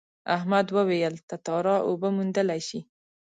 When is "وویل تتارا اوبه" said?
0.77-2.09